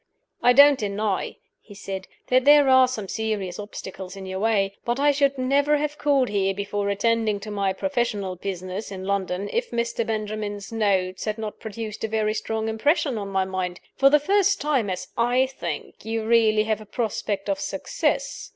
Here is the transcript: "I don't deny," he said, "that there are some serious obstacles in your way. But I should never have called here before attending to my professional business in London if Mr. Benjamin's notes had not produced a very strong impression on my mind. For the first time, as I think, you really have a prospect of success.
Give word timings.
"I 0.41 0.51
don't 0.53 0.79
deny," 0.79 1.37
he 1.59 1.75
said, 1.75 2.07
"that 2.29 2.43
there 2.43 2.67
are 2.69 2.87
some 2.87 3.07
serious 3.07 3.59
obstacles 3.59 4.15
in 4.15 4.25
your 4.25 4.39
way. 4.39 4.75
But 4.83 4.99
I 4.99 5.11
should 5.11 5.37
never 5.37 5.77
have 5.77 5.99
called 5.99 6.29
here 6.29 6.55
before 6.55 6.89
attending 6.89 7.39
to 7.41 7.51
my 7.51 7.71
professional 7.71 8.35
business 8.35 8.89
in 8.91 9.03
London 9.03 9.47
if 9.53 9.69
Mr. 9.69 10.03
Benjamin's 10.03 10.71
notes 10.71 11.25
had 11.25 11.37
not 11.37 11.59
produced 11.59 12.03
a 12.03 12.07
very 12.07 12.33
strong 12.33 12.67
impression 12.67 13.19
on 13.19 13.27
my 13.29 13.45
mind. 13.45 13.79
For 13.95 14.09
the 14.09 14.19
first 14.19 14.59
time, 14.59 14.89
as 14.89 15.07
I 15.19 15.45
think, 15.45 16.03
you 16.03 16.25
really 16.25 16.63
have 16.63 16.81
a 16.81 16.87
prospect 16.87 17.47
of 17.47 17.59
success. 17.59 18.49